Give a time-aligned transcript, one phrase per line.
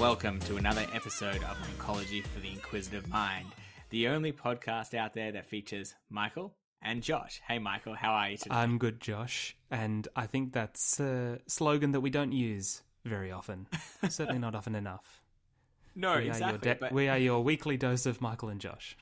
[0.00, 3.46] Welcome to another episode of Oncology for the Inquisitive Mind,
[3.90, 7.42] the only podcast out there that features Michael and Josh.
[7.46, 8.54] Hey, Michael, how are you today?
[8.54, 13.66] I'm good, Josh, and I think that's a slogan that we don't use very often.
[14.08, 15.20] Certainly not often enough.
[15.94, 16.46] no, We exactly.
[16.46, 18.96] are, your de- but we are your weekly dose of Michael and Josh.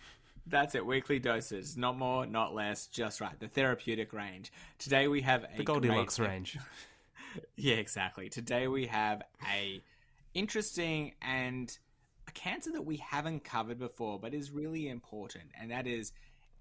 [0.46, 0.84] that's it.
[0.84, 3.38] Weekly doses, not more, not less, just right.
[3.38, 4.50] The therapeutic range.
[4.78, 6.58] Today we have a The Goldilocks great- range.
[7.56, 8.30] Yeah, exactly.
[8.30, 9.22] Today we have
[9.54, 9.82] a
[10.34, 11.76] interesting and
[12.28, 16.12] a cancer that we haven't covered before, but is really important, and that is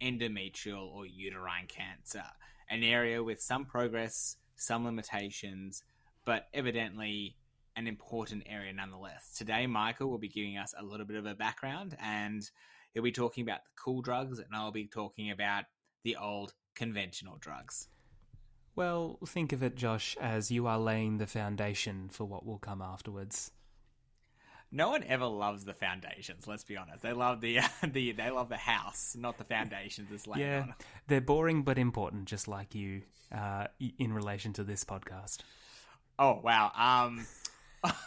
[0.02, 2.24] endometrial or uterine cancer,
[2.70, 5.84] an area with some progress, some limitations,
[6.26, 7.36] but evidently
[7.76, 9.34] an important area nonetheless.
[9.38, 12.50] Today, Michael will be giving us a little bit of a background, and
[12.94, 15.66] he'll be talking about the cool drugs, and I'll be talking about
[16.04, 17.88] the old conventional drugs.
[18.76, 22.82] Well, think of it, Josh, as you are laying the foundation for what will come
[22.82, 23.52] afterwards.
[24.72, 26.46] No one ever loves the foundations.
[26.46, 27.02] Let's be honest.
[27.02, 30.74] They love the the they love the house, not the foundations it's laid yeah, on.
[31.08, 35.40] they're boring but important, just like you, uh, in relation to this podcast.
[36.20, 36.72] Oh wow.
[36.76, 37.26] Um.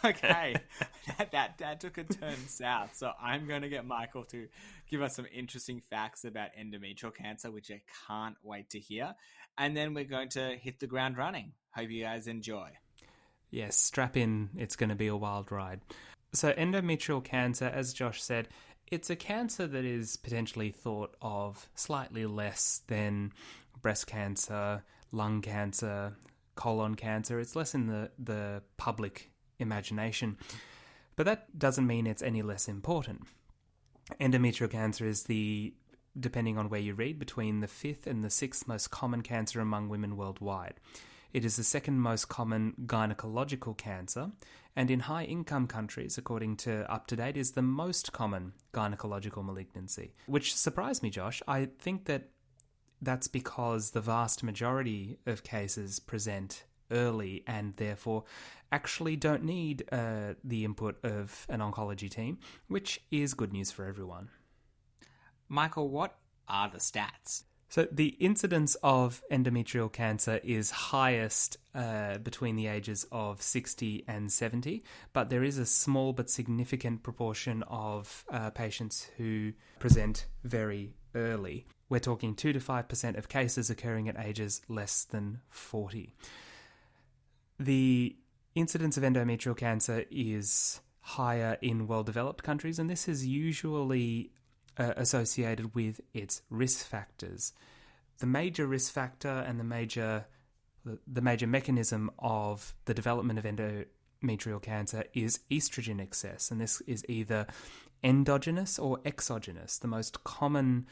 [0.05, 0.57] Okay,
[1.19, 2.97] that, that that took a turn south.
[2.97, 4.49] So I'm going to get Michael to
[4.91, 9.15] give us some interesting facts about endometrial cancer, which I can't wait to hear.
[9.57, 11.53] And then we're going to hit the ground running.
[11.71, 12.71] Hope you guys enjoy.
[13.51, 15.81] Yes, strap in, it's going to be a wild ride.
[16.33, 18.49] So, endometrial cancer, as Josh said,
[18.87, 23.33] it's a cancer that is potentially thought of slightly less than
[23.83, 26.17] breast cancer, lung cancer,
[26.55, 27.41] colon cancer.
[27.41, 30.39] It's less in the, the public imagination.
[31.17, 33.23] But that doesn't mean it's any less important.
[34.21, 35.75] Endometrial cancer is the,
[36.19, 39.89] depending on where you read, between the fifth and the sixth most common cancer among
[39.89, 40.75] women worldwide.
[41.33, 44.31] It is the second most common gynecological cancer,
[44.75, 50.15] and in high income countries, according to UpToDate, is the most common gynecological malignancy.
[50.27, 51.43] Which surprised me, Josh.
[51.47, 52.31] I think that
[53.03, 58.25] that's because the vast majority of cases present early and therefore
[58.73, 63.85] actually don't need uh, the input of an oncology team, which is good news for
[63.85, 64.29] everyone.
[65.49, 66.17] Michael, what
[66.49, 67.45] are the stats?
[67.71, 74.33] So, the incidence of endometrial cancer is highest uh, between the ages of 60 and
[74.33, 74.83] 70,
[75.13, 81.65] but there is a small but significant proportion of uh, patients who present very early.
[81.89, 86.13] We're talking 2 to 5% of cases occurring at ages less than 40.
[87.61, 88.17] The
[88.57, 94.33] incidence of endometrial cancer is higher in well developed countries, and this is usually
[94.79, 97.53] uh, associated with its risk factors.
[98.19, 100.27] The major risk factor and the major
[100.85, 107.05] the, major mechanism of the development of endometrial cancer is estrogen excess, and this is
[107.09, 107.47] either
[108.03, 109.79] endogenous or exogenous.
[109.79, 110.87] The most common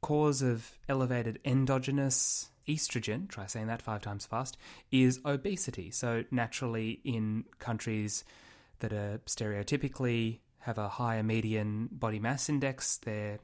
[0.00, 4.56] cause of elevated endogenous estrogen, try saying that five times fast,
[4.90, 5.90] is obesity.
[5.90, 8.24] So, naturally, in countries
[8.80, 13.38] that are stereotypically have a higher median body mass index, they're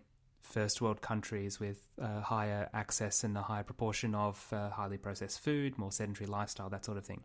[0.45, 5.41] first world countries with uh, higher access and a higher proportion of uh, highly processed
[5.41, 7.23] food, more sedentary lifestyle, that sort of thing.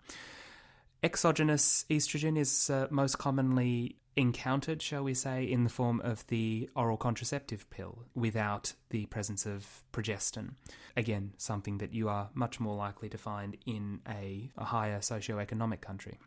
[1.03, 6.69] Exogenous estrogen is uh, most commonly encountered, shall we say, in the form of the
[6.75, 10.55] oral contraceptive pill without the presence of progestin.
[10.97, 15.81] Again, something that you are much more likely to find in a, a higher socioeconomic
[15.81, 16.17] country.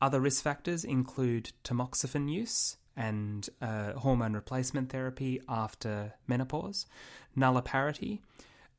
[0.00, 6.86] Other risk factors include tamoxifen use and uh, hormone replacement therapy after menopause,
[7.36, 8.20] nulliparity,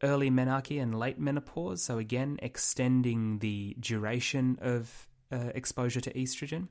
[0.03, 6.67] early menarche and late menopause, so again, extending the duration of uh, exposure to estrogen,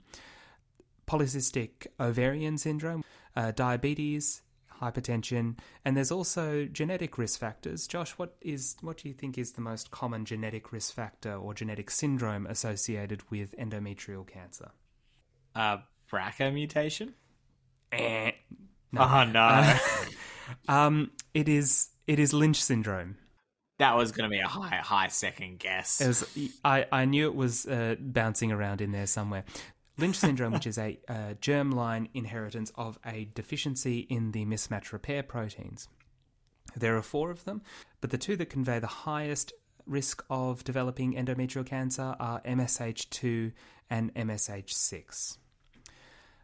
[1.06, 3.04] polycystic ovarian syndrome,
[3.36, 4.42] uh, diabetes,
[4.80, 7.86] hypertension, and there's also genetic risk factors.
[7.86, 11.54] Josh, what is what do you think is the most common genetic risk factor or
[11.54, 14.70] genetic syndrome associated with endometrial cancer?
[15.54, 15.78] Uh,
[16.12, 17.14] BRCA mutation.
[17.92, 18.32] Eh,
[18.96, 19.76] Oh no,
[20.68, 23.16] Um, it is it is Lynch syndrome.
[23.78, 26.00] that was going to be a high high second guess.
[26.00, 29.44] It was, I, I knew it was uh, bouncing around in there somewhere.
[29.98, 35.24] Lynch syndrome, which is a uh, germline inheritance of a deficiency in the mismatch repair
[35.24, 35.88] proteins.
[36.76, 37.62] There are four of them,
[38.00, 39.52] but the two that convey the highest
[39.86, 43.52] risk of developing endometrial cancer are MSH2
[43.90, 45.38] and MSH6.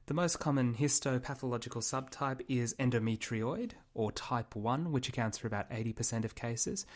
[0.07, 6.25] The most common histopathological subtype is endometrioid, or type 1, which accounts for about 80%
[6.25, 6.87] of cases.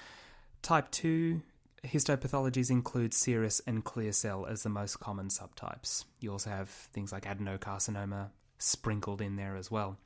[0.60, 1.40] Type 2
[1.85, 6.05] Histopathologies include serous and clear cell as the most common subtypes.
[6.21, 9.97] You also have things like adenocarcinoma sprinkled in there as well.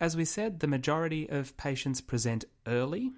[0.00, 3.10] As we said, the majority of patients present early,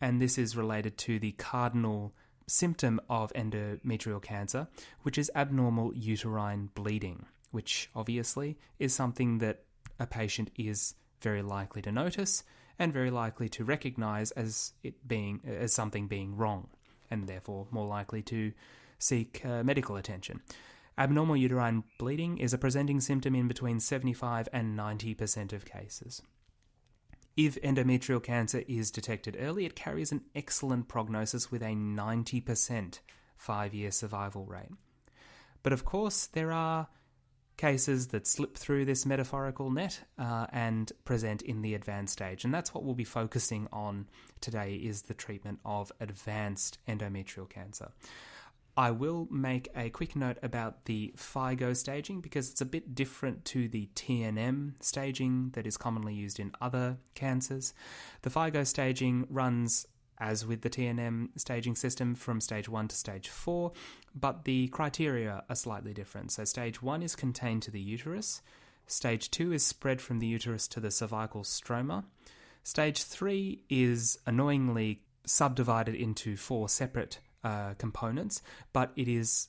[0.00, 2.14] and this is related to the cardinal
[2.46, 4.68] symptom of endometrial cancer,
[5.02, 9.64] which is abnormal uterine bleeding, which obviously is something that
[9.98, 12.44] a patient is very likely to notice
[12.78, 16.68] and very likely to recognize as it being as something being wrong
[17.10, 18.52] and therefore more likely to
[18.98, 20.40] seek uh, medical attention.
[20.98, 26.20] Abnormal uterine bleeding is a presenting symptom in between 75 and 90% of cases.
[27.36, 32.98] If endometrial cancer is detected early, it carries an excellent prognosis with a 90%
[33.36, 34.72] five year survival rate.
[35.62, 36.88] But of course, there are
[37.60, 42.54] cases that slip through this metaphorical net uh, and present in the advanced stage and
[42.54, 44.08] that's what we'll be focusing on
[44.40, 47.90] today is the treatment of advanced endometrial cancer
[48.78, 53.44] I will make a quick note about the FIGO staging because it's a bit different
[53.46, 57.74] to the TNM staging that is commonly used in other cancers.
[58.22, 59.86] The FIGO staging runs
[60.20, 63.72] as with the TNM staging system from stage 1 to stage 4,
[64.14, 66.32] but the criteria are slightly different.
[66.32, 68.42] So, stage 1 is contained to the uterus,
[68.86, 72.04] stage 2 is spread from the uterus to the cervical stroma,
[72.62, 78.42] stage 3 is annoyingly subdivided into four separate uh, components,
[78.72, 79.48] but it is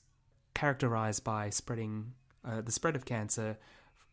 [0.53, 2.13] characterized by spreading
[2.45, 3.57] uh, the spread of cancer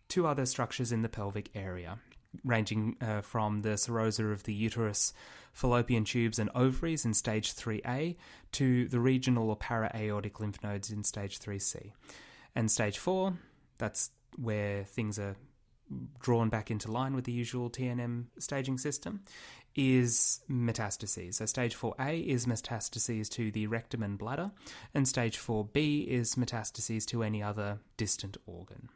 [0.08, 1.98] to other structures in the pelvic area,
[2.44, 5.12] ranging uh, from the serosa of the uterus,
[5.52, 8.16] fallopian tubes, and ovaries in stage 3A
[8.52, 11.92] to the regional or para-aortic lymph nodes in stage 3C.
[12.54, 13.34] And stage 4,
[13.78, 15.36] that's where things are
[16.20, 19.22] drawn back into line with the usual TNM staging system,
[19.74, 21.34] is metastases.
[21.34, 24.50] So, stage 4A is metastases to the rectum and bladder,
[24.94, 28.88] and stage 4B is metastases to any other distant organ.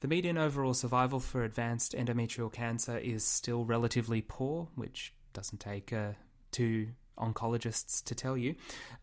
[0.00, 5.92] The median overall survival for advanced endometrial cancer is still relatively poor, which doesn't take
[5.92, 6.12] uh,
[6.52, 6.88] two
[7.18, 8.54] oncologists to tell you,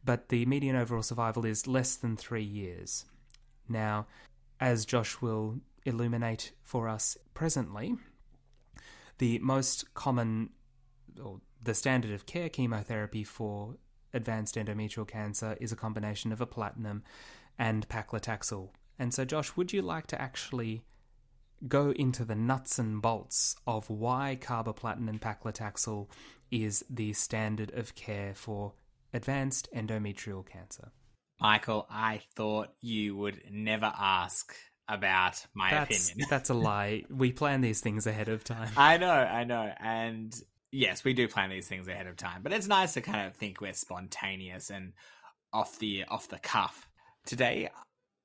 [0.03, 3.05] but the median overall survival is less than three years.
[3.69, 4.07] Now,
[4.59, 7.95] as Josh will illuminate for us presently,
[9.19, 10.49] the most common,
[11.23, 13.75] or the standard of care chemotherapy for
[14.15, 17.03] advanced endometrial cancer is a combination of a platinum
[17.59, 18.69] and paclitaxel.
[18.99, 20.83] And so, Josh, would you like to actually
[21.67, 26.07] go into the nuts and bolts of why carboplatin and paclitaxel
[26.51, 28.73] is the standard of care for
[29.13, 30.91] advanced endometrial cancer?
[31.39, 34.55] Michael, I thought you would never ask
[34.87, 36.27] about my that's, opinion.
[36.29, 37.03] that's a lie.
[37.09, 38.71] We plan these things ahead of time.
[38.75, 39.71] I know, I know.
[39.79, 40.35] And
[40.71, 43.35] yes, we do plan these things ahead of time, but it's nice to kind of
[43.35, 44.93] think we're spontaneous and
[45.53, 46.87] off the off the cuff.
[47.25, 47.69] Today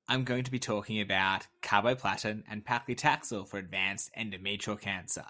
[0.09, 5.25] I'm going to be talking about carboplatin and paclitaxel for advanced endometrial cancer.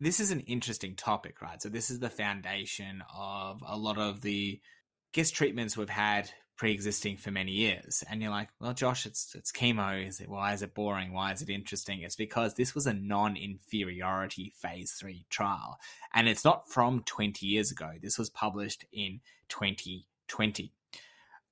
[0.00, 1.60] This is an interesting topic, right?
[1.60, 4.60] So this is the foundation of a lot of the
[5.12, 8.04] guest treatments we've had pre-existing for many years.
[8.10, 10.06] And you're like well josh it's it's chemo.
[10.06, 11.12] Is it why is it boring?
[11.12, 12.02] Why is it interesting?
[12.02, 15.78] It's because this was a non-inferiority phase 3 trial.
[16.12, 17.92] And it's not from 20 years ago.
[18.02, 20.72] This was published in 2020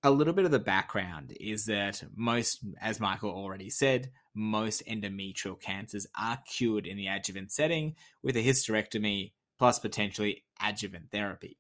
[0.06, 5.60] a little bit of the background is that most as michael already said most endometrial
[5.60, 11.58] cancers are cured in the adjuvant setting with a hysterectomy plus potentially adjuvant therapy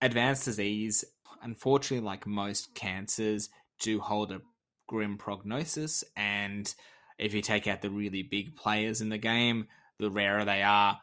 [0.00, 1.04] advanced disease
[1.42, 3.48] unfortunately, like most cancers,
[3.80, 4.40] do hold a
[4.86, 6.04] grim prognosis.
[6.16, 6.72] And
[7.18, 10.98] if you take out the really big players in the game, the rarer they are.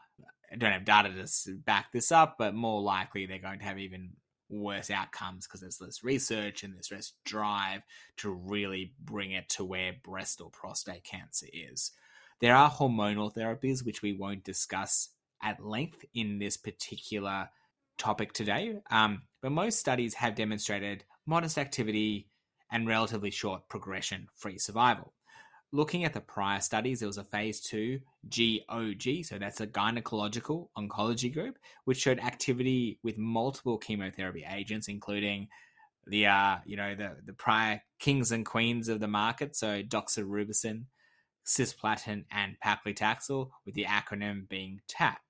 [0.51, 1.09] I don't have data
[1.45, 4.11] to back this up, but more likely they're going to have even
[4.49, 7.81] worse outcomes because there's less research and there's less drive
[8.17, 11.91] to really bring it to where breast or prostate cancer is.
[12.39, 15.09] There are hormonal therapies, which we won't discuss
[15.41, 17.49] at length in this particular
[17.97, 22.27] topic today, um, but most studies have demonstrated modest activity
[22.71, 25.13] and relatively short progression free survival.
[25.75, 27.99] Looking at the prior studies, there was a phase two
[28.29, 35.47] GOG, so that's a gynecological oncology group, which showed activity with multiple chemotherapy agents, including
[36.05, 40.83] the uh, you know the the prior kings and queens of the market, so doxorubicin,
[41.43, 45.21] cisplatin, and paclitaxel, with the acronym being TAP.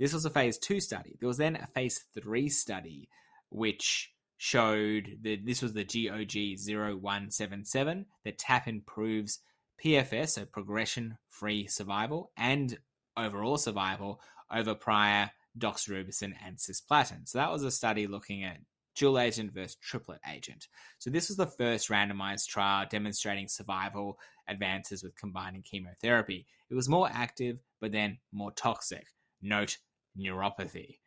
[0.00, 1.18] This was a phase two study.
[1.20, 3.10] There was then a phase three study,
[3.50, 9.40] which showed that this was the GOG 0177 that TAP improves
[9.82, 12.78] PFS, so progression free survival, and
[13.16, 14.20] overall survival
[14.52, 17.26] over prior doxorubicin and cisplatin.
[17.28, 18.58] So that was a study looking at
[18.94, 20.68] dual agent versus triplet agent.
[20.98, 26.46] So this was the first randomized trial demonstrating survival advances with combining chemotherapy.
[26.70, 29.06] It was more active, but then more toxic.
[29.42, 29.78] Note
[30.18, 30.98] neuropathy.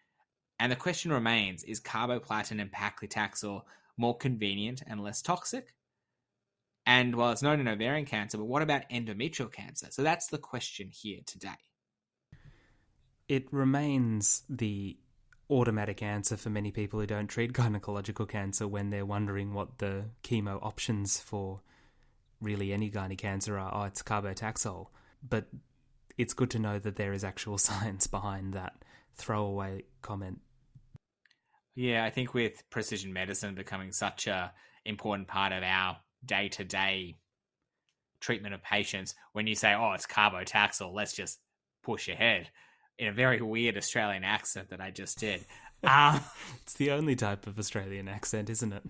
[0.60, 3.62] And the question remains is carboplatin and paclitaxel
[3.98, 5.74] more convenient and less toxic?
[6.86, 9.88] And well, it's known in ovarian cancer, but what about endometrial cancer?
[9.92, 11.50] So that's the question here today.
[13.28, 14.98] It remains the
[15.52, 20.06] automatic answer for many people who don't treat gynecological cancer when they're wondering what the
[20.24, 21.62] chemo options for
[22.42, 23.72] really any gynae cancer are.
[23.74, 24.88] Oh, it's carbotaxol.
[25.28, 25.48] But
[26.18, 28.84] it's good to know that there is actual science behind that
[29.16, 30.40] throwaway comment.
[31.76, 34.52] Yeah, I think with precision medicine becoming such a
[34.86, 37.18] important part of our day to day
[38.20, 41.40] treatment of patients, when you say, "Oh, it's carbotaxol," let's just
[41.84, 42.50] push ahead
[42.98, 45.46] in a very weird Australian accent that I just did.
[45.82, 46.20] Um,
[46.62, 48.84] it's the only type of Australian accent, isn't it?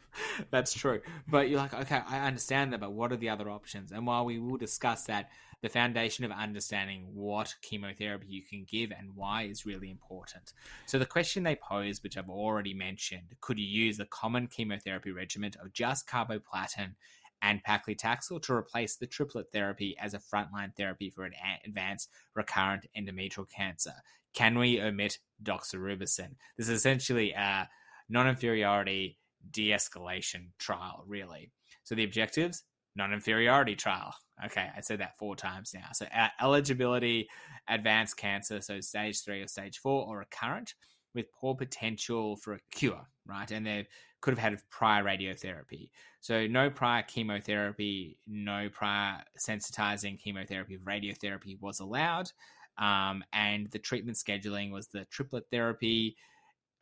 [0.52, 1.00] That's true.
[1.28, 3.90] But you're like, okay, I understand that, but what are the other options?
[3.90, 5.30] And while we will discuss that,
[5.62, 10.52] the foundation of understanding what chemotherapy you can give and why is really important.
[10.86, 15.12] So, the question they pose, which I've already mentioned, could you use the common chemotherapy
[15.12, 16.94] regimen of just carboplatin
[17.42, 21.32] and paclitaxel to replace the triplet therapy as a frontline therapy for an
[21.64, 23.92] advanced recurrent endometrial cancer?
[24.34, 26.34] Can we omit doxorubicin?
[26.56, 27.68] This is essentially a
[28.08, 29.18] non inferiority
[29.50, 31.50] de escalation trial, really.
[31.84, 34.14] So the objectives non inferiority trial.
[34.44, 35.88] Okay, I said that four times now.
[35.94, 36.06] So
[36.40, 37.28] eligibility,
[37.68, 40.74] advanced cancer, so stage three or stage four, or recurrent
[41.14, 43.50] with poor potential for a cure, right?
[43.50, 43.88] And they
[44.20, 45.90] could have had prior radiotherapy.
[46.20, 52.30] So no prior chemotherapy, no prior sensitizing chemotherapy, radiotherapy was allowed.
[52.78, 56.16] Um, and the treatment scheduling was the triplet therapy,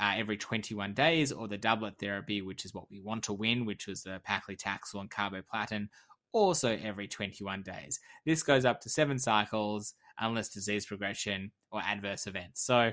[0.00, 3.64] uh, every 21 days, or the doublet therapy, which is what we want to win,
[3.64, 5.88] which was the paclitaxel and carboplatin,
[6.34, 8.00] also every 21 days.
[8.26, 12.62] This goes up to seven cycles unless disease progression or adverse events.
[12.62, 12.92] So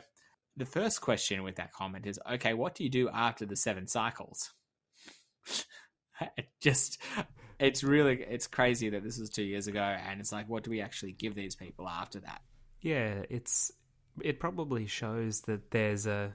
[0.56, 3.88] the first question with that comment is okay, what do you do after the seven
[3.88, 4.52] cycles?
[6.38, 7.00] it just
[7.60, 10.70] it's really it's crazy that this was two years ago and it's like what do
[10.70, 12.42] we actually give these people after that
[12.82, 13.72] yeah it's
[14.22, 16.34] it probably shows that there's a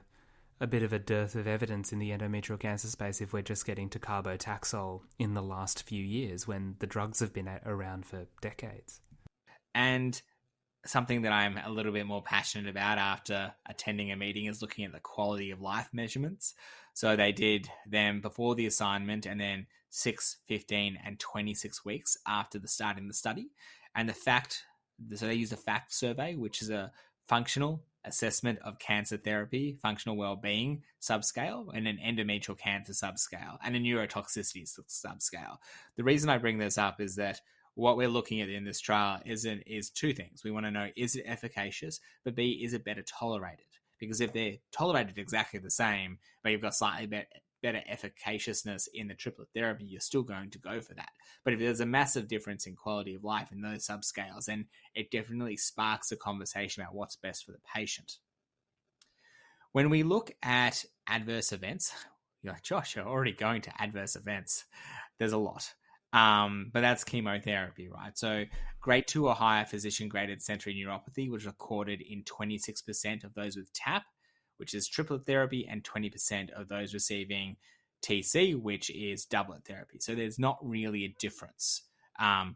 [0.59, 3.65] a bit of a dearth of evidence in the endometrial cancer space if we're just
[3.65, 8.25] getting to carbotaxol in the last few years when the drugs have been around for
[8.41, 8.99] decades.
[9.75, 10.19] And
[10.85, 14.85] something that I'm a little bit more passionate about after attending a meeting is looking
[14.85, 16.55] at the quality of life measurements.
[16.93, 22.57] So they did them before the assignment and then 6, 15, and 26 weeks after
[22.57, 23.51] the starting the study.
[23.93, 24.63] And the fact,
[25.13, 26.91] so they used a FACT survey, which is a
[27.27, 33.79] functional assessment of cancer therapy, functional well-being subscale, and an endometrial cancer subscale, and a
[33.79, 35.57] neurotoxicity subscale.
[35.95, 37.41] The reason I bring this up is that
[37.75, 40.43] what we're looking at in this trial is is two things.
[40.43, 43.65] We want to know is it efficacious, but B is it better tolerated?
[43.99, 47.27] Because if they're tolerated exactly the same, but you've got slightly better
[47.61, 51.09] better efficaciousness in the triplet therapy, you're still going to go for that.
[51.43, 55.11] But if there's a massive difference in quality of life in those subscales, then it
[55.11, 58.17] definitely sparks a conversation about what's best for the patient.
[59.71, 61.93] When we look at adverse events,
[62.41, 64.65] you're like, Josh, you're already going to adverse events.
[65.17, 65.73] There's a lot.
[66.13, 68.17] Um, but that's chemotherapy, right?
[68.17, 68.45] So,
[68.79, 73.73] grade two or higher physician graded sensory neuropathy was recorded in 26% of those with
[73.73, 74.03] TAP
[74.57, 77.55] which is triplet therapy, and 20% of those receiving
[78.03, 79.99] TC, which is doublet therapy.
[79.99, 81.83] So there's not really a difference
[82.19, 82.55] um,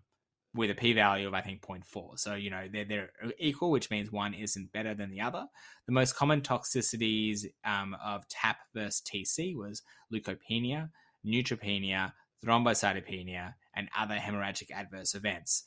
[0.53, 2.19] with a p value of, I think, 0.4.
[2.19, 5.45] So, you know, they're, they're equal, which means one isn't better than the other.
[5.87, 9.81] The most common toxicities um, of TAP versus TC was
[10.13, 10.89] leukopenia,
[11.25, 12.11] neutropenia,
[12.45, 15.63] thrombocytopenia, and other hemorrhagic adverse events.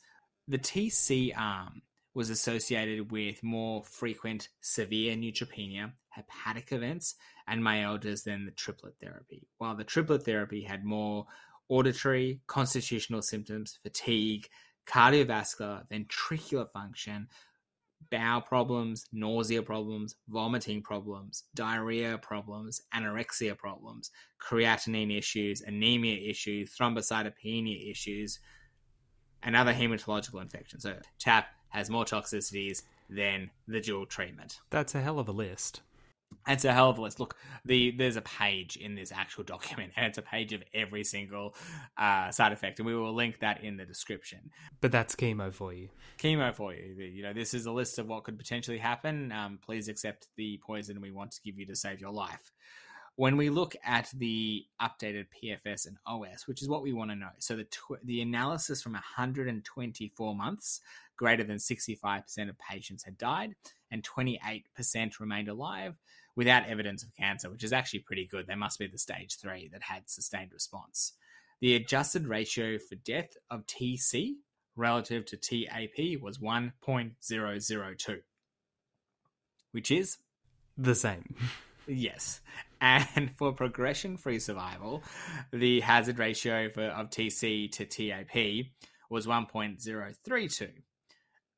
[0.47, 1.81] The TC arm
[2.15, 9.47] was associated with more frequent severe neutropenia, hepatic events, and myalgias than the triplet therapy.
[9.57, 11.27] While the triplet therapy had more
[11.67, 14.47] auditory, constitutional symptoms, fatigue,
[14.87, 17.27] cardiovascular, ventricular function,
[18.11, 27.91] bowel problems, nausea problems, vomiting problems, diarrhea problems, anorexia problems, creatinine issues, anemia issues, thrombocytopenia
[27.91, 28.39] issues,
[29.43, 30.83] and other hematological infections.
[30.83, 34.59] So TAP has more toxicities than the dual treatment.
[34.69, 35.81] That's a hell of a list.
[36.47, 37.19] It's a hell of a list.
[37.19, 41.03] Look, the there's a page in this actual document, and it's a page of every
[41.03, 41.55] single
[41.97, 44.51] uh, side effect, and we will link that in the description.
[44.81, 45.89] But that's chemo for you.
[46.19, 46.93] Chemo for you.
[47.03, 49.31] You know, this is a list of what could potentially happen.
[49.31, 52.51] Um, please accept the poison we want to give you to save your life.
[53.17, 57.15] When we look at the updated PFS and OS, which is what we want to
[57.15, 60.81] know, so the tw- the analysis from 124 months,
[61.17, 63.55] greater than 65% of patients had died,
[63.91, 64.63] and 28%
[65.19, 65.95] remained alive
[66.35, 68.47] without evidence of cancer, which is actually pretty good.
[68.47, 71.13] They must be the stage three that had sustained response.
[71.61, 74.33] The adjusted ratio for death of TC
[74.75, 78.17] relative to TAP was 1.002,
[79.71, 80.17] which is
[80.77, 81.35] the same.
[81.87, 82.41] Yes.
[82.81, 85.03] And for progression free survival,
[85.51, 88.65] the hazard ratio for, of TC to TAP
[89.09, 90.69] was 1.032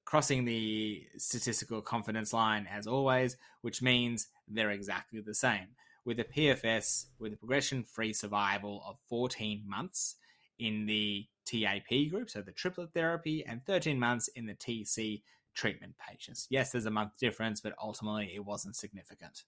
[0.07, 5.67] crossing the statistical confidence line as always, which means they're exactly the same.
[6.05, 10.15] With a PFS with a progression free survival of 14 months
[10.59, 15.23] in the TAP group, so the triplet therapy, and 13 months in the TC
[15.53, 16.47] treatment patients.
[16.49, 19.43] Yes, there's a month difference, but ultimately it wasn't significant.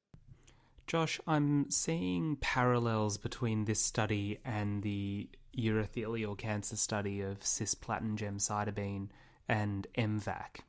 [0.88, 9.08] Josh, I'm seeing parallels between this study and the urothelial cancer study of cisplatin gemcitabine
[9.50, 10.62] and MVAC.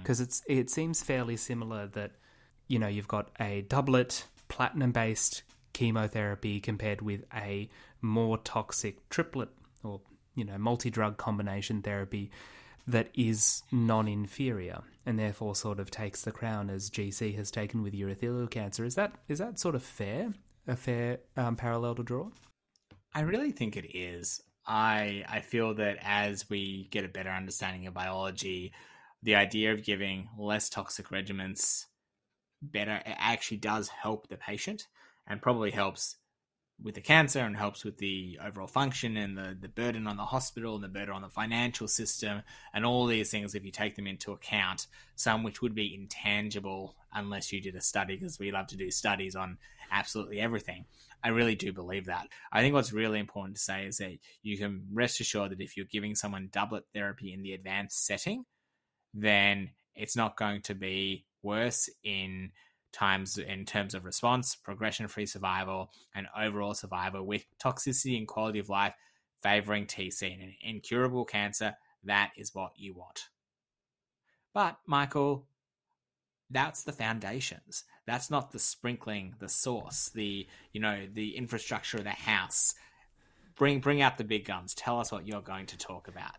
[0.00, 0.24] Because mm.
[0.24, 2.12] it's it seems fairly similar that
[2.68, 7.68] you know you've got a doublet platinum based chemotherapy compared with a
[8.00, 9.48] more toxic triplet
[9.82, 10.00] or
[10.36, 12.30] you know multi drug combination therapy
[12.86, 17.82] that is non inferior and therefore sort of takes the crown as GC has taken
[17.82, 18.84] with urothelial cancer.
[18.84, 20.32] Is that is that sort of fair?
[20.68, 22.28] A fair um, parallel to draw?
[23.14, 24.42] I really think it is.
[24.66, 28.72] I I feel that as we get a better understanding of biology,
[29.22, 31.86] the idea of giving less toxic regimens
[32.62, 34.88] better it actually does help the patient
[35.26, 36.16] and probably helps
[36.82, 40.24] with the cancer and helps with the overall function and the, the burden on the
[40.24, 42.42] hospital and the burden on the financial system
[42.74, 46.94] and all these things if you take them into account some which would be intangible
[47.14, 49.56] unless you did a study because we love to do studies on
[49.90, 50.84] absolutely everything
[51.26, 52.28] I really do believe that.
[52.52, 55.76] I think what's really important to say is that you can rest assured that if
[55.76, 58.44] you're giving someone doublet therapy in the advanced setting,
[59.12, 62.52] then it's not going to be worse in
[62.96, 68.58] times in terms of response, progression free survival, and overall survival with toxicity and quality
[68.58, 68.94] of life
[69.42, 70.32] favoring TC.
[70.32, 73.28] And in incurable cancer, that is what you want.
[74.54, 75.46] But, Michael,
[76.50, 77.84] that's the foundations.
[78.06, 82.74] That's not the sprinkling, the sauce, the you know the infrastructure of the house.
[83.56, 84.74] Bring bring out the big guns.
[84.74, 86.36] Tell us what you're going to talk about.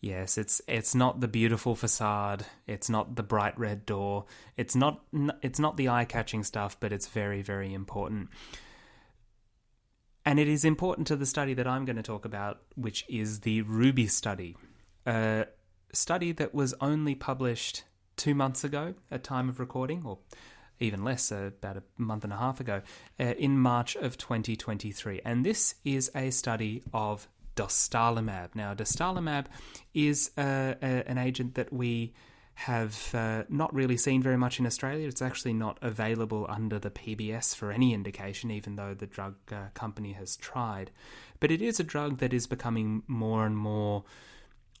[0.00, 2.46] Yes, it's it's not the beautiful facade.
[2.66, 4.24] It's not the bright red door.
[4.56, 5.02] It's not
[5.42, 8.30] it's not the eye-catching stuff, but it's very very important.
[10.24, 13.40] And it is important to the study that I'm going to talk about, which is
[13.40, 14.56] the Ruby study,
[15.06, 15.46] a
[15.92, 17.84] study that was only published
[18.16, 20.18] two months ago at time of recording, or
[20.78, 22.82] even less, uh, about a month and a half ago,
[23.18, 25.20] uh, in March of 2023.
[25.24, 27.28] And this is a study of
[27.60, 28.54] dostarlimab.
[28.54, 29.46] Now, dostarlimab
[29.92, 32.14] is uh, a, an agent that we
[32.54, 35.06] have uh, not really seen very much in Australia.
[35.06, 39.68] It's actually not available under the PBS for any indication, even though the drug uh,
[39.74, 40.90] company has tried.
[41.38, 44.04] But it is a drug that is becoming more and more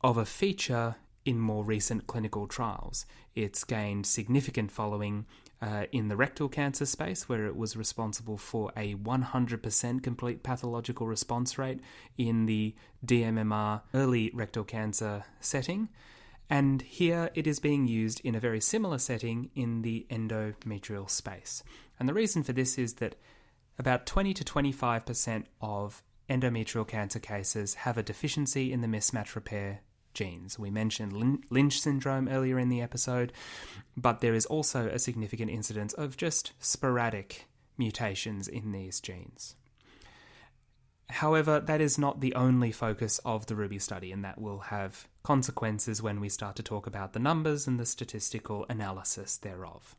[0.02, 3.04] of a feature in more recent clinical trials.
[3.34, 5.26] It's gained significant following
[5.62, 11.06] uh, in the rectal cancer space, where it was responsible for a 100% complete pathological
[11.06, 11.80] response rate
[12.16, 15.88] in the DMMR early rectal cancer setting.
[16.48, 21.62] And here it is being used in a very similar setting in the endometrial space.
[21.98, 23.14] And the reason for this is that
[23.78, 29.82] about 20 to 25% of endometrial cancer cases have a deficiency in the mismatch repair
[30.14, 30.58] genes.
[30.58, 33.32] We mentioned Lynch syndrome earlier in the episode,
[33.96, 37.46] but there is also a significant incidence of just sporadic
[37.76, 39.56] mutations in these genes.
[41.08, 45.08] However, that is not the only focus of the Ruby study, and that will have
[45.22, 49.96] consequences when we start to talk about the numbers and the statistical analysis thereof.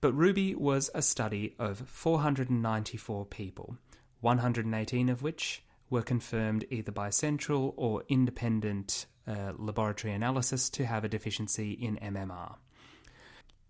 [0.00, 3.76] But Ruby was a study of 494 people,
[4.20, 11.04] 118 of which were confirmed either by central or independent uh, laboratory analysis to have
[11.04, 12.56] a deficiency in MMR.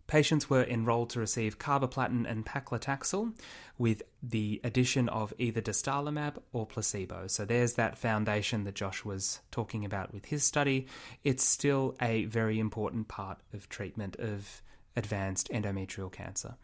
[0.07, 3.33] Patients were enrolled to receive carboplatin and paclitaxel
[3.79, 7.29] with the addition of either dostarlimab or placebo.
[7.29, 10.87] So there's that foundation that Josh was talking about with his study.
[11.25, 14.61] It's still a very important part of treatment of
[14.97, 16.57] advanced endometrial cancer.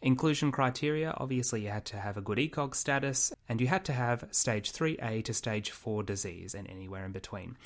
[0.00, 3.92] Inclusion criteria obviously, you had to have a good ECOG status and you had to
[3.92, 7.56] have stage 3A to stage 4 disease and anywhere in between.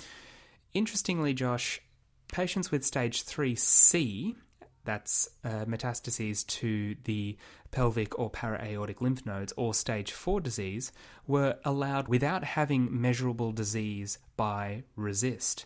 [0.76, 1.80] Interestingly, Josh,
[2.28, 4.34] patients with stage 3C,
[4.84, 7.38] that's uh, metastases to the
[7.70, 10.92] pelvic or para-aortic lymph nodes or stage 4 disease,
[11.26, 15.64] were allowed without having measurable disease by RECIST,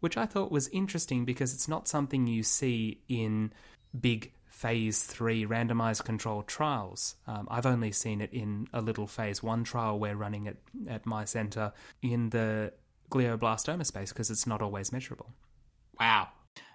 [0.00, 3.52] which I thought was interesting because it's not something you see in
[4.00, 7.16] big phase three randomized controlled trials.
[7.26, 10.56] Um, I've only seen it in a little phase one trial we're running at,
[10.88, 12.72] at my center in the
[13.10, 15.32] glioblastoma space because it's not always measurable.
[15.98, 16.28] Wow.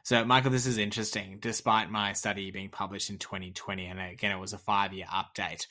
[0.04, 1.38] So, Michael, this is interesting.
[1.40, 5.68] Despite my study being published in 2020, and again, it was a five year update,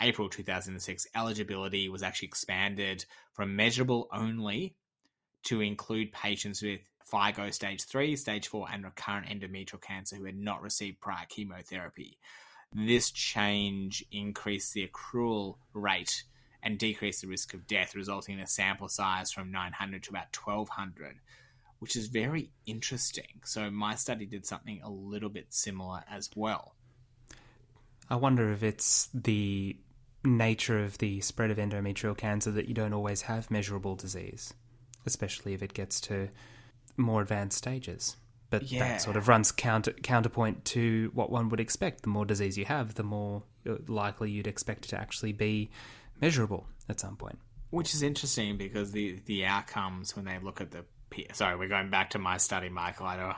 [0.00, 4.76] April 2006, eligibility was actually expanded from measurable only
[5.44, 6.80] to include patients with
[7.12, 12.18] FIGO stage 3, stage 4, and recurrent endometrial cancer who had not received prior chemotherapy.
[12.74, 16.24] This change increased the accrual rate
[16.66, 20.36] and decreased the risk of death, resulting in a sample size from 900 to about
[20.36, 21.20] 1200,
[21.78, 23.40] which is very interesting.
[23.44, 26.74] So, my study did something a little bit similar as well.
[28.10, 29.76] I wonder if it's the
[30.24, 34.52] nature of the spread of endometrial cancer that you don't always have measurable disease,
[35.06, 36.30] especially if it gets to
[36.96, 38.16] more advanced stages.
[38.50, 38.80] But Yeah.
[38.80, 42.02] that sort of runs counter counterpoint to what one would expect.
[42.02, 45.70] The more disease you have, the more uh, likely you'd expect it to actually be
[46.20, 47.38] measurable at some point.
[47.70, 51.68] Which is interesting because the the outcomes when they look at the P- sorry, we're
[51.68, 53.06] going back to my study, Michael.
[53.06, 53.36] I don't.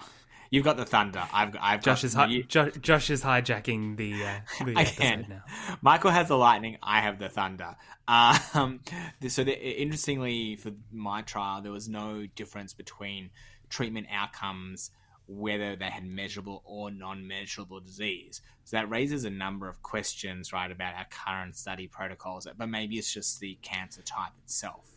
[0.51, 1.23] You've got the thunder.
[1.33, 4.81] I've I've Josh got, is hi- you- jo- Josh is hijacking the, uh, the I
[4.83, 5.27] episode can.
[5.29, 5.43] now.
[5.83, 6.79] Michael has the lightning.
[6.83, 7.77] I have the thunder.
[8.07, 8.81] Um,
[9.29, 13.29] so, the, interestingly, for my trial, there was no difference between
[13.69, 14.91] treatment outcomes
[15.29, 18.41] whether they had measurable or non-measurable disease.
[18.65, 22.49] So that raises a number of questions, right, about our current study protocols.
[22.57, 24.91] But maybe it's just the cancer type itself.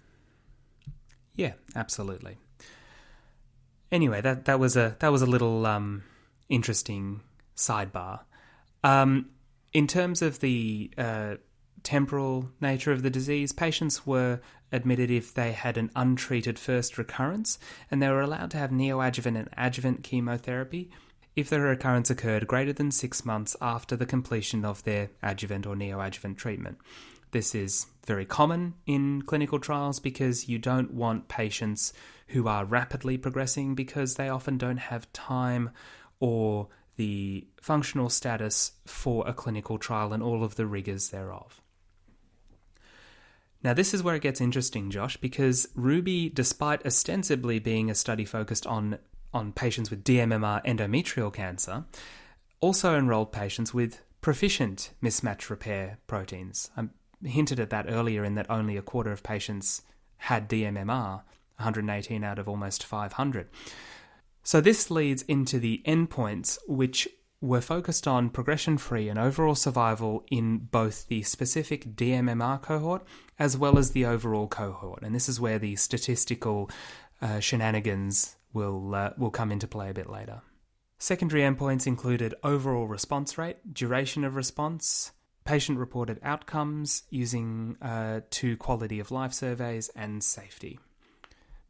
[1.36, 2.38] Yeah, absolutely.
[3.92, 6.04] Anyway, that that was a that was a little um,
[6.48, 7.22] interesting
[7.56, 8.22] sidebar.
[8.84, 9.30] Um,
[9.74, 11.36] in terms of the uh,
[11.84, 14.40] temporal nature of the disease, patients were
[14.72, 19.38] admitted if they had an untreated first recurrence, and they were allowed to have neoadjuvant
[19.38, 20.90] and adjuvant chemotherapy
[21.36, 25.76] if the recurrence occurred greater than six months after the completion of their adjuvant or
[25.76, 26.78] neoadjuvant treatment.
[27.32, 31.94] This is very common in clinical trials because you don't want patients
[32.28, 35.70] who are rapidly progressing because they often don't have time
[36.20, 36.68] or
[36.98, 41.61] the functional status for a clinical trial and all of the rigors thereof.
[43.64, 48.26] Now, this is where it gets interesting, Josh, because Ruby, despite ostensibly being a study
[48.26, 48.98] focused on,
[49.34, 51.86] on patients with DMMR endometrial cancer,
[52.60, 56.72] also enrolled patients with proficient mismatch repair proteins.
[56.76, 56.88] I
[57.24, 59.84] hinted at that earlier in that only a quarter of patients
[60.18, 61.22] had DMMR,
[61.58, 63.48] 118 out of almost 500.
[64.44, 67.08] So this leads into the endpoints, which
[67.42, 73.04] were focused on progression free and overall survival in both the specific DMMR cohort
[73.40, 75.02] as well as the overall cohort.
[75.02, 76.70] And this is where the statistical
[77.22, 80.42] uh, shenanigans will, uh, will come into play a bit later.
[81.00, 85.12] Secondary endpoints included overall response rate, duration of response,
[85.44, 90.80] patient reported outcomes using uh, two quality of life surveys, and safety.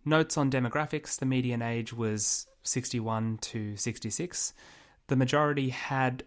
[0.04, 4.54] Notes on demographics the median age was 61 to 66.
[5.08, 6.24] The majority had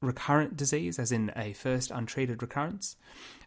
[0.00, 2.96] recurrent disease, as in a first untreated recurrence,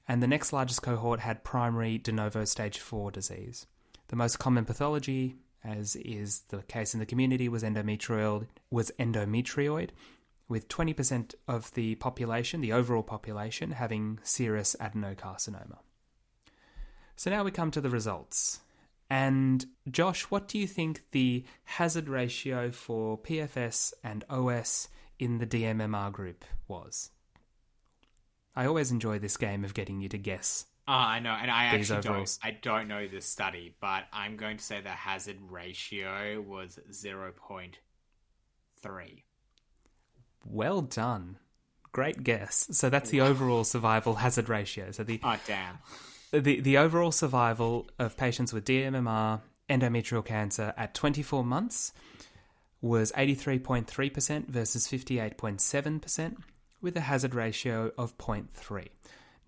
[0.07, 3.67] and the next largest cohort had primary de novo stage 4 disease.
[4.07, 9.89] The most common pathology, as is the case in the community, was endometrioid, was endometrioid,
[10.47, 15.77] with 20% of the population, the overall population, having serous adenocarcinoma.
[17.15, 18.61] So now we come to the results.
[19.09, 25.47] And Josh, what do you think the hazard ratio for PFS and OS in the
[25.47, 27.09] DMMR group was?
[28.55, 30.65] I always enjoy this game of getting you to guess.
[30.87, 32.39] Oh, I know, and I actually don't.
[32.43, 37.31] I don't know this study, but I'm going to say the hazard ratio was zero
[37.31, 37.77] point
[38.81, 39.23] three.
[40.43, 41.37] Well done.
[41.91, 42.69] Great guess.
[42.71, 44.89] So that's the overall survival hazard ratio.
[44.91, 45.77] So the Oh damn!
[46.31, 51.93] The the overall survival of patients with DMMR endometrial cancer at 24 months
[52.81, 56.37] was 83.3% versus 58.7%
[56.81, 58.87] with a hazard ratio of 0.3.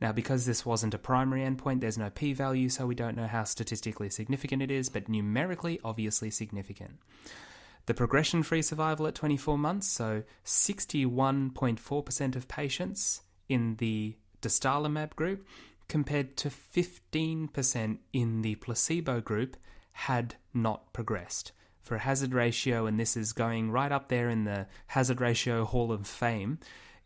[0.01, 3.27] Now, because this wasn't a primary endpoint, there's no p value, so we don't know
[3.27, 6.97] how statistically significant it is, but numerically, obviously significant.
[7.85, 15.45] The progression free survival at 24 months, so 61.4% of patients in the dostarlimab group
[15.91, 19.57] compared to 15% in the placebo group
[19.91, 21.51] had not progressed.
[21.81, 25.65] For a hazard ratio, and this is going right up there in the hazard ratio
[25.65, 26.59] hall of fame,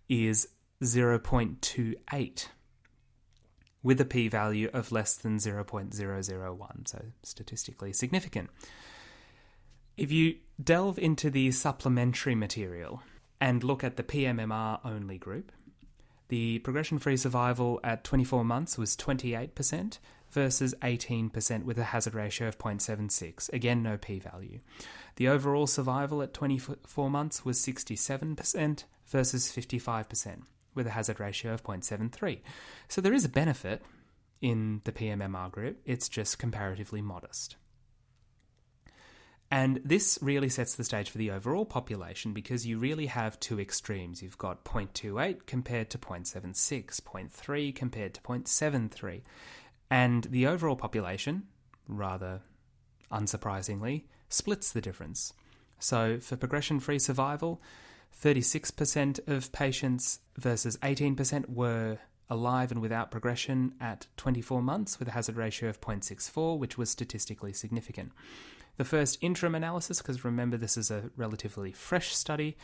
[0.07, 0.49] is
[0.83, 2.47] 0.28
[3.81, 8.51] with a p value of less than 0.001, so statistically significant.
[9.97, 13.01] If you delve into the supplementary material
[13.41, 15.51] and look at the PMMR only group,
[16.27, 19.99] the progression free survival at 24 months was 28%
[20.31, 23.51] versus 18% with a hazard ratio of 0.76.
[23.53, 24.59] Again, no p value.
[25.15, 30.41] The overall survival at 24 months was 67% versus 55%
[30.73, 32.39] with a hazard ratio of 0.73.
[32.89, 33.81] So there is a benefit
[34.41, 37.55] in the PMMR group, it's just comparatively modest.
[39.55, 43.57] And this really sets the stage for the overall population because you really have two
[43.57, 44.21] extremes.
[44.21, 49.21] You've got 0.28 compared to 0.76, 0.3 compared to 0.73.
[49.89, 51.43] And the overall population,
[51.87, 52.41] rather
[53.09, 55.31] unsurprisingly, splits the difference.
[55.79, 57.61] So for progression free survival,
[58.21, 65.11] 36% of patients versus 18% were alive and without progression at 24 months with a
[65.11, 68.11] hazard ratio of 0.64, which was statistically significant.
[68.77, 72.57] The first interim analysis, because remember this is a relatively fresh study,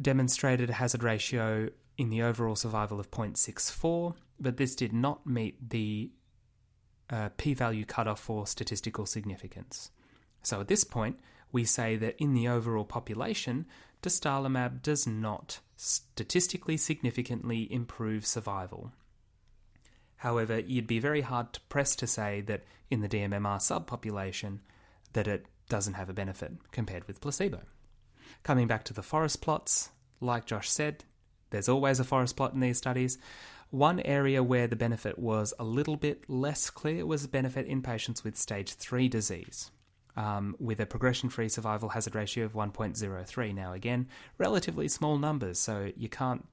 [0.00, 5.70] demonstrated a hazard ratio in the overall survival of 0.64, but this did not meet
[5.70, 6.10] the
[7.10, 9.90] uh, p value cutoff for statistical significance.
[10.42, 11.18] So at this point,
[11.52, 13.66] we say that in the overall population,
[14.02, 18.92] dostarlimab does not statistically significantly improve survival.
[20.20, 24.58] However, you'd be very hard to press to say that in the DMMR subpopulation
[25.14, 27.62] that it doesn't have a benefit compared with placebo.
[28.42, 29.88] Coming back to the forest plots,
[30.20, 31.04] like Josh said,
[31.48, 33.16] there's always a forest plot in these studies.
[33.70, 37.80] One area where the benefit was a little bit less clear was the benefit in
[37.80, 39.70] patients with stage 3 disease,
[40.18, 43.54] um, with a progression free survival hazard ratio of 1.03.
[43.54, 44.06] Now, again,
[44.36, 46.46] relatively small numbers, so you can't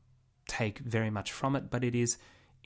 [0.48, 2.18] take very much from it, but it is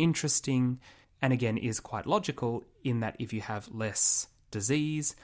[0.01, 0.79] interesting
[1.21, 5.15] and again is quite logical in that if you have less disease,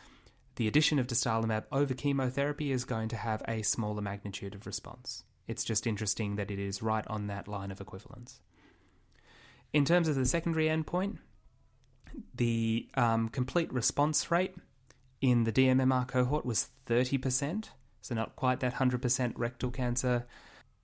[0.56, 5.24] the addition of dostarlimab over chemotherapy is going to have a smaller magnitude of response.
[5.48, 8.42] It's just interesting that it is right on that line of equivalence.
[9.74, 11.18] In terms of the secondary endpoint,
[12.34, 14.56] the um, complete response rate
[15.22, 17.70] in the DMMR cohort was 30%,
[18.02, 20.26] so not quite that 100% rectal cancer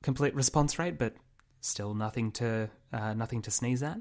[0.03, 1.15] complete response rate, but
[1.63, 3.97] still nothing to uh, nothing to sneeze at.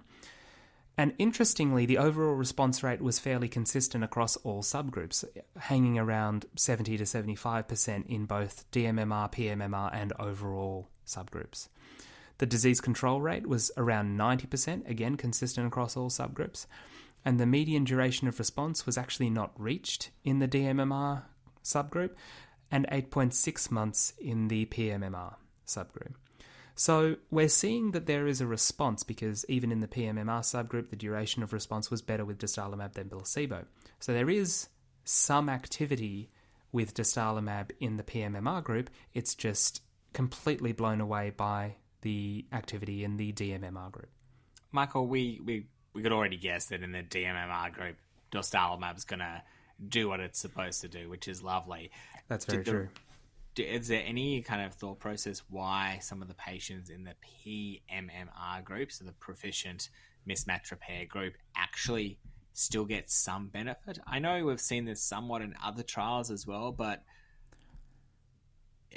[0.98, 5.24] And interestingly, the overall response rate was fairly consistent across all subgroups,
[5.58, 11.68] hanging around 70 to 75% in both DMMR, PMMR, and overall subgroups.
[12.38, 16.66] The disease control rate was around 90%, again consistent across all subgroups.
[17.24, 21.22] And the median duration of response was actually not reached in the DMMR
[21.64, 22.16] subgroup,
[22.70, 26.14] and 8.6 months in the PMMR subgroup.
[26.74, 30.96] So we're seeing that there is a response because even in the PMMR subgroup, the
[30.96, 33.64] duration of response was better with dostarlimab than placebo.
[34.00, 34.68] So there is
[35.04, 36.30] some activity
[36.70, 38.90] with dostarlimab in the PMMR group.
[39.12, 39.82] It's just
[40.12, 44.08] completely blown away by the activity in the DMMR group.
[44.72, 47.96] Michael, we, we, we could already guess that in the DMMR group,
[48.32, 49.42] dostarlimab's going to
[49.86, 51.90] do what it's supposed to do, which is lovely.
[52.28, 52.88] That's very true
[53.56, 58.64] is there any kind of thought process why some of the patients in the PMMR
[58.64, 59.90] group, so the proficient
[60.28, 62.18] mismatch repair group, actually
[62.52, 63.98] still get some benefit?
[64.06, 67.02] I know we've seen this somewhat in other trials as well, but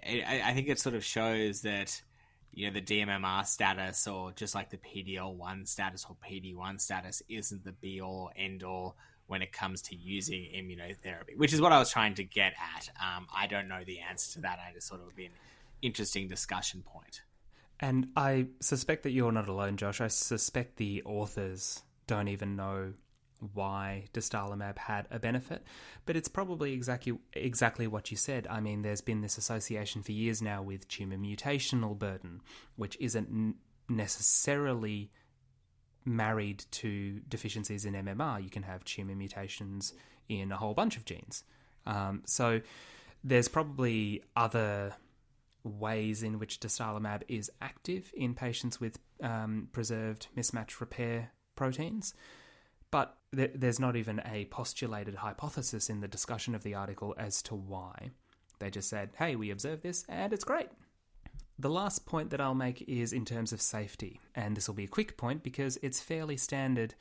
[0.06, 2.02] I, I think it sort of shows that
[2.54, 7.66] you know the DMMR status or just like the PDL1 status or PD1 status isn't
[7.66, 8.96] the be all end all
[9.28, 12.90] when it comes to using immunotherapy, which is what I was trying to get at.
[13.00, 14.60] Um, I don't know the answer to that.
[14.60, 15.32] I just thought it would be an
[15.82, 17.22] interesting discussion point.
[17.80, 20.00] And I suspect that you're not alone, Josh.
[20.00, 22.94] I suspect the authors don't even know
[23.54, 25.64] why dostarlimab had a benefit,
[26.06, 28.48] but it's probably exactly exactly what you said.
[28.50, 32.42] I mean, there's been this association for years now with tumor mutational burden,
[32.76, 33.56] which isn't
[33.90, 35.12] necessarily
[36.06, 39.94] married to deficiencies in MMR, you can have tumor mutations
[40.30, 41.44] in a whole bunch of genes.
[41.86, 42.62] Um, so
[43.24, 44.96] there's probably other
[45.64, 52.14] ways in which dostarlimab is active in patients with um, preserved mismatch repair proteins,
[52.92, 57.42] but th- there's not even a postulated hypothesis in the discussion of the article as
[57.44, 58.12] to why.
[58.60, 60.70] They just said, hey, we observed this and it's great.
[61.58, 64.84] The last point that I'll make is in terms of safety, and this will be
[64.84, 66.96] a quick point because it's fairly standard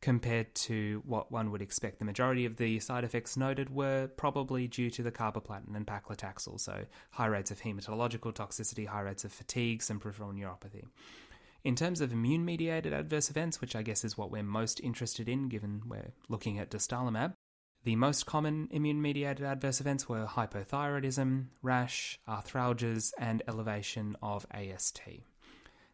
[0.00, 1.98] compared to what one would expect.
[1.98, 6.58] The majority of the side effects noted were probably due to the carboplatin and paclitaxel,
[6.58, 10.84] so high rates of hematological toxicity, high rates of fatigue, some peripheral neuropathy.
[11.64, 15.28] In terms of immune mediated adverse events, which I guess is what we're most interested
[15.28, 17.34] in given we're looking at dostarlimab,
[17.88, 25.00] the most common immune mediated adverse events were hypothyroidism, rash, arthralgias, and elevation of AST.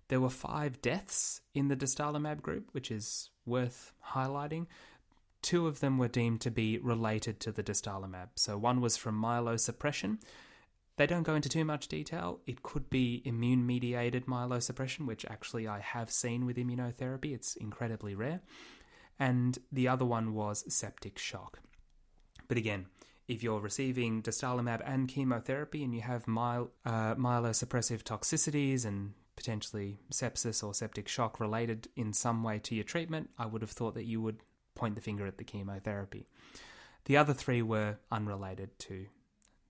[0.09, 4.67] There were five deaths in the dostarlimab group, which is worth highlighting.
[5.41, 8.31] Two of them were deemed to be related to the dostarlimab.
[8.35, 10.19] So one was from myelosuppression.
[10.97, 12.41] They don't go into too much detail.
[12.45, 17.33] It could be immune mediated myelosuppression, which actually I have seen with immunotherapy.
[17.33, 18.41] It's incredibly rare.
[19.17, 21.61] And the other one was septic shock.
[22.49, 22.87] But again,
[23.27, 29.99] if you're receiving dostarlimab and chemotherapy and you have myel- uh, myelosuppressive toxicities and potentially
[30.13, 33.95] sepsis or septic shock related in some way to your treatment, I would have thought
[33.95, 34.41] that you would
[34.75, 36.27] point the finger at the chemotherapy.
[37.07, 39.07] The other three were unrelated to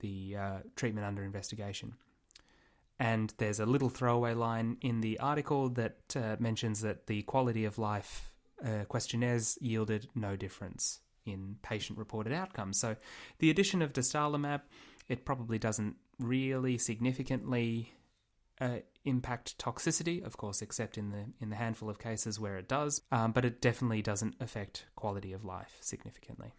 [0.00, 1.94] the uh, treatment under investigation.
[2.98, 7.64] And there's a little throwaway line in the article that uh, mentions that the quality
[7.64, 8.30] of life
[8.64, 12.78] uh, questionnaires yielded no difference in patient reported outcomes.
[12.80, 12.96] So
[13.38, 14.62] the addition of dostarlimab,
[15.08, 17.92] it probably doesn't really significantly
[18.60, 22.68] uh, impact toxicity, of course, except in the in the handful of cases where it
[22.68, 23.02] does.
[23.10, 26.52] Um, but it definitely doesn't affect quality of life significantly.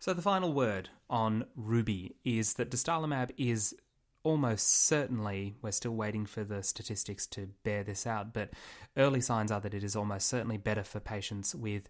[0.00, 3.74] So the final word on Ruby is that dostarlimab is
[4.22, 8.50] almost certainly we're still waiting for the statistics to bear this out, but
[8.96, 11.88] early signs are that it is almost certainly better for patients with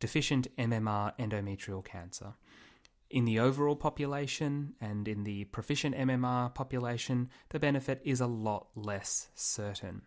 [0.00, 2.34] deficient MMR endometrial cancer.
[3.10, 8.68] In the overall population and in the proficient MMR population, the benefit is a lot
[8.74, 10.02] less certain.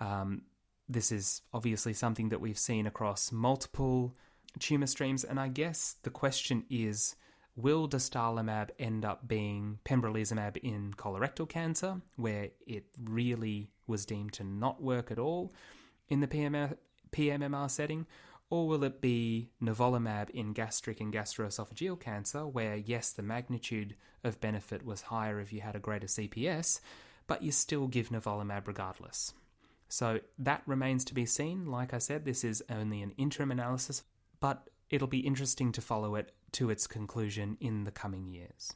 [0.00, 0.42] Um,
[0.88, 4.16] this is obviously something that we've seen across multiple
[4.58, 7.16] tumor streams, and I guess the question is
[7.56, 14.44] will dostarlimab end up being pembrolizumab in colorectal cancer, where it really was deemed to
[14.44, 15.54] not work at all
[16.08, 16.76] in the PMR,
[17.12, 18.06] PMMR setting,
[18.48, 24.40] or will it be nivolumab in gastric and gastroesophageal cancer, where yes, the magnitude of
[24.40, 26.80] benefit was higher if you had a greater CPS,
[27.26, 29.34] but you still give nivolumab regardless?
[29.88, 31.66] So that remains to be seen.
[31.66, 34.02] Like I said, this is only an interim analysis,
[34.40, 38.72] but it'll be interesting to follow it to its conclusion in the coming years.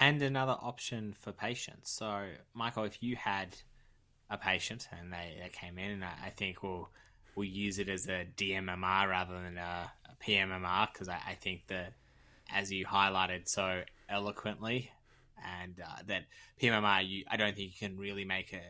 [0.00, 1.90] And another option for patients.
[1.90, 3.56] So, Michael, if you had
[4.28, 6.90] a patient and they, they came in, and I, I think we'll
[7.34, 11.66] we use it as a DMMR rather than a, a PMMR because I, I, think
[11.68, 11.94] that,
[12.52, 14.90] as you highlighted so eloquently,
[15.62, 16.24] and uh, that
[16.60, 18.60] PMMR, you, I don't think you can really make a,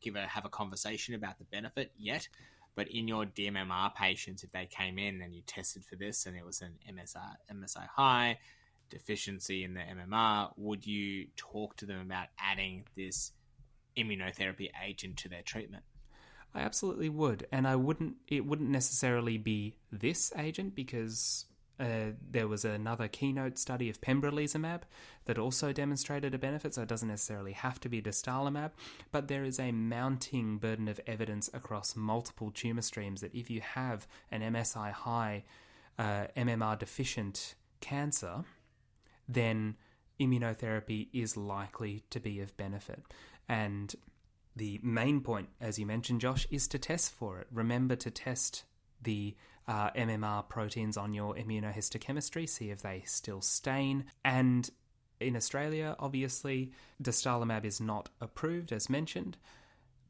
[0.00, 2.28] give a have a conversation about the benefit yet.
[2.76, 6.36] But in your DMMR patients, if they came in and you tested for this and
[6.36, 8.38] it was an MSI MSI high
[8.90, 13.32] deficiency in the MMR, would you talk to them about adding this
[13.96, 15.84] immunotherapy agent to their treatment?
[16.54, 18.16] I absolutely would, and I wouldn't.
[18.28, 21.46] It wouldn't necessarily be this agent because
[21.80, 24.82] uh, there was another keynote study of pembrolizumab
[25.24, 28.70] that also demonstrated a benefit, so it doesn't necessarily have to be dostarlimab.
[29.10, 33.60] But there is a mounting burden of evidence across multiple tumor streams that if you
[33.60, 35.42] have an MSI high,
[35.98, 38.44] uh, MMR deficient cancer,
[39.28, 39.74] then
[40.20, 43.02] immunotherapy is likely to be of benefit.
[43.48, 43.94] And
[44.56, 47.48] the main point, as you mentioned, Josh, is to test for it.
[47.52, 48.64] Remember to test
[49.02, 49.34] the
[49.66, 54.04] uh, MMR proteins on your immunohistochemistry, see if they still stain.
[54.24, 54.70] And
[55.20, 59.36] in Australia, obviously, dostarlimab is not approved, as mentioned.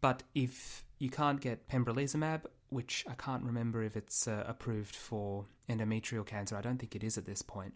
[0.00, 5.46] But if you can't get pembrolizumab, which I can't remember if it's uh, approved for
[5.68, 7.74] endometrial cancer, I don't think it is at this point.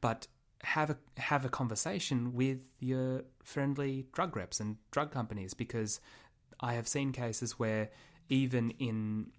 [0.00, 0.28] But
[0.62, 6.00] have a have a conversation with your friendly drug reps and drug companies because
[6.60, 7.90] I have seen cases where
[8.28, 9.32] even in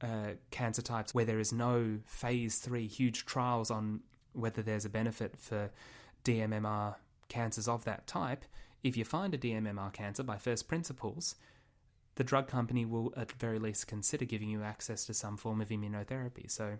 [0.00, 4.00] uh, cancer types where there is no phase three huge trials on
[4.32, 5.70] whether there's a benefit for
[6.24, 6.96] DMMR
[7.28, 8.44] cancers of that type,
[8.82, 11.36] if you find a DMMR cancer by first principles,
[12.16, 15.60] the drug company will at the very least consider giving you access to some form
[15.60, 16.50] of immunotherapy.
[16.50, 16.78] So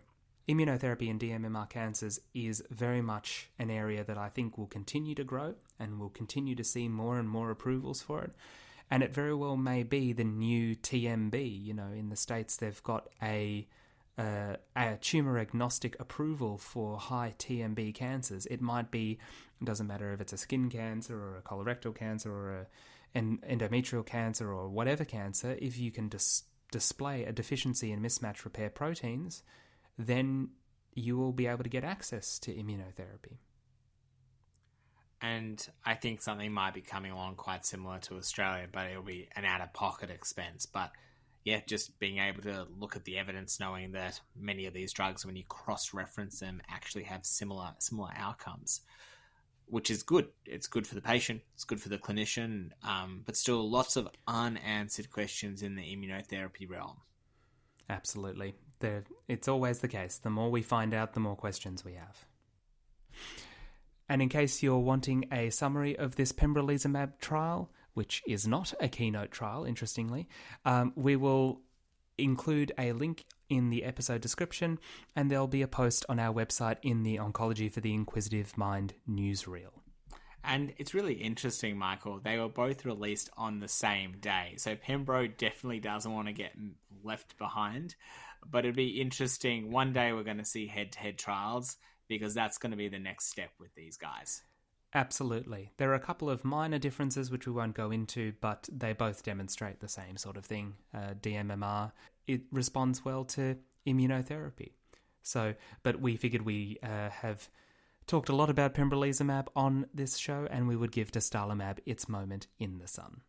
[0.48, 5.24] Immunotherapy in DMMR cancers is very much an area that I think will continue to
[5.24, 8.32] grow and we'll continue to see more and more approvals for it.
[8.90, 11.64] And it very well may be the new TMB.
[11.64, 13.66] You know, in the States, they've got a
[14.16, 18.46] uh, a tumor agnostic approval for high TMB cancers.
[18.46, 19.18] It might be,
[19.60, 22.66] it doesn't matter if it's a skin cancer or a colorectal cancer or a,
[23.14, 28.44] an endometrial cancer or whatever cancer, if you can dis- display a deficiency in mismatch
[28.44, 29.42] repair proteins,
[29.98, 30.50] then
[30.94, 33.38] you will be able to get access to immunotherapy.
[35.20, 39.28] And I think something might be coming along quite similar to Australia, but it'll be
[39.34, 40.66] an out of pocket expense.
[40.66, 40.90] But
[41.44, 45.24] yeah, just being able to look at the evidence, knowing that many of these drugs,
[45.24, 48.80] when you cross reference them, actually have similar similar outcomes,
[49.66, 50.28] which is good.
[50.46, 54.08] It's good for the patient, it's good for the clinician, um, but still lots of
[54.26, 56.98] unanswered questions in the immunotherapy realm.
[57.90, 58.54] Absolutely,
[59.28, 60.18] It's always the case.
[60.18, 62.24] The more we find out, the more questions we have.
[64.08, 68.88] And in case you're wanting a summary of this pembrolizumab trial, which is not a
[68.88, 70.28] keynote trial, interestingly,
[70.64, 71.62] um, we will
[72.18, 74.78] include a link in the episode description,
[75.16, 78.94] and there'll be a post on our website in the Oncology for the Inquisitive Mind
[79.08, 79.70] newsreel.
[80.46, 82.20] And it's really interesting, Michael.
[82.22, 84.54] They were both released on the same day.
[84.58, 86.52] So Pembro definitely doesn't want to get
[87.02, 87.94] left behind.
[88.50, 89.70] But it'd be interesting.
[89.70, 91.76] One day we're going to see head to head trials
[92.08, 94.42] because that's going to be the next step with these guys.
[94.94, 95.72] Absolutely.
[95.76, 99.24] There are a couple of minor differences which we won't go into, but they both
[99.24, 100.74] demonstrate the same sort of thing.
[100.94, 101.90] Uh, DMMR,
[102.28, 104.72] it responds well to immunotherapy.
[105.22, 107.48] So, but we figured we uh, have
[108.06, 112.46] talked a lot about pembrolizumab on this show, and we would give dostarlimab its moment
[112.58, 113.22] in the sun.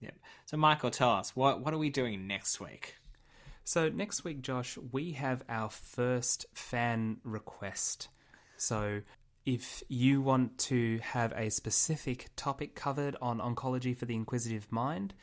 [0.00, 0.14] Yep.
[0.46, 2.96] So, Michael, tell us what what are we doing next week?
[3.70, 8.08] So next week, Josh, we have our first fan request.
[8.56, 9.02] So
[9.46, 15.14] if you want to have a specific topic covered on oncology for the inquisitive mind,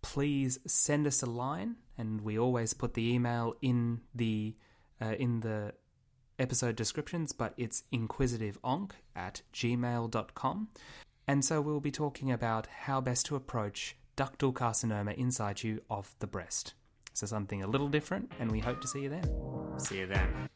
[0.00, 4.56] please send us a line, and we always put the email in the
[5.02, 5.74] uh, in the
[6.38, 10.68] episode descriptions, but it's inquisitiveonc at gmail.com.
[11.28, 16.14] And so we'll be talking about how best to approach ductal carcinoma in situ of
[16.20, 16.72] the breast.
[17.14, 19.24] So something a little different, and we hope to see you then.
[19.78, 20.48] See you then.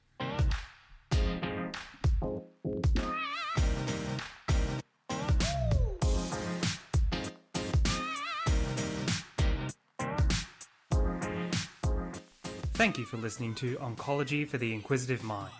[12.75, 15.53] Thank you for listening to Oncology for the Inquisitive Mind.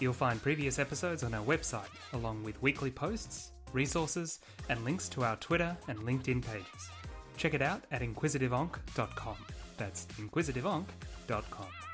[0.00, 5.22] You'll find previous episodes on our website, along with weekly posts, resources, and links to
[5.22, 6.90] our Twitter and LinkedIn pages.
[7.36, 9.36] Check it out at inquisitiveonc.com.
[9.76, 11.85] That's inquisitiveonc.com.